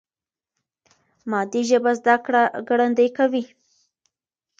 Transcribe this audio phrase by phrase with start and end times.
[1.29, 3.43] مادي ژبه زده کړه ګړندۍ کوي.